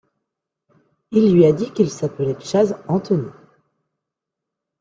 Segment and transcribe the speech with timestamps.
[1.11, 3.29] Il lui a dit qu'il s'appelait Chaz Anthony.